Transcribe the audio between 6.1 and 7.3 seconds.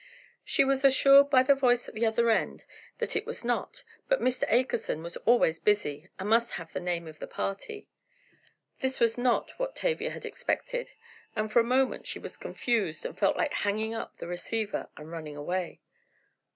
and must have the name of the